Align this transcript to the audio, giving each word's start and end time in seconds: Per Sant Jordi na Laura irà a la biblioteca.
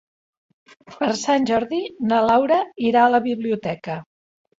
Per 0.93 1.09
Sant 1.19 1.45
Jordi 1.49 1.81
na 2.13 2.21
Laura 2.29 2.57
irà 2.87 3.05
a 3.05 3.13
la 3.17 3.21
biblioteca. 3.27 3.99